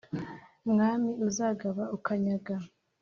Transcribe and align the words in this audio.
mwami 0.71 1.11
uzagaba 1.27 1.83
ukanyaga. 1.97 2.55